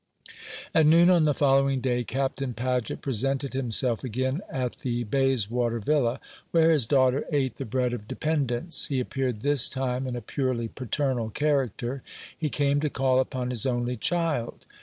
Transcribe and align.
At 0.73 0.87
noon 0.87 1.11
on 1.11 1.25
the 1.25 1.33
following 1.35 1.79
day 1.79 2.03
Captain 2.03 2.55
Paget 2.55 3.01
presented 3.03 3.53
himself 3.53 4.03
again 4.03 4.41
at 4.51 4.77
the 4.79 5.03
Bayswater 5.03 5.77
villa, 5.77 6.19
where 6.49 6.71
his 6.71 6.87
daughter 6.87 7.23
ate 7.31 7.57
the 7.57 7.65
bread 7.65 7.93
of 7.93 8.07
dependence. 8.07 8.87
He 8.87 8.99
appeared 8.99 9.41
this 9.41 9.69
time 9.69 10.07
in 10.07 10.15
a 10.15 10.19
purely 10.21 10.67
paternal 10.69 11.29
character. 11.29 12.01
He 12.35 12.49
came 12.49 12.79
to 12.79 12.89
call 12.89 13.19
upon 13.19 13.51
his 13.51 13.67
only 13.67 13.95
child. 13.95 14.65